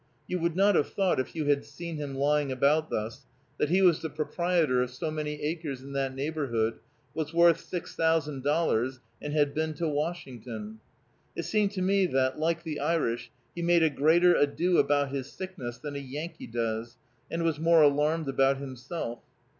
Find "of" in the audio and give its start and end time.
4.81-4.89